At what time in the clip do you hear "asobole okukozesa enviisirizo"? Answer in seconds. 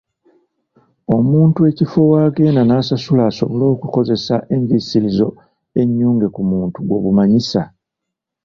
3.31-5.27